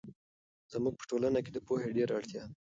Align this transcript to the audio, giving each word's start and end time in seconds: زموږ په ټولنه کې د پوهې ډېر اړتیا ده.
زموږ 0.71 0.93
په 0.97 1.03
ټولنه 1.09 1.39
کې 1.45 1.51
د 1.53 1.57
پوهې 1.67 1.89
ډېر 1.97 2.09
اړتیا 2.17 2.43
ده. 2.49 2.53